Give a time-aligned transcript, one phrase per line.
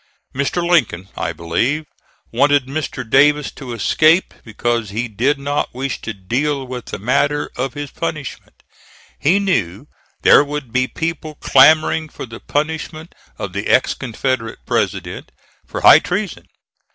[0.33, 0.67] Mr.
[0.67, 1.85] Lincoln, I believe,
[2.31, 3.07] wanted Mr.
[3.07, 7.91] Davis to escape, because he did not wish to deal with the matter of his
[7.91, 8.63] punishment.
[9.19, 9.85] He knew
[10.23, 15.31] there would be people clamoring for the punishment of the ex Confederate president,
[15.67, 16.47] for high treason.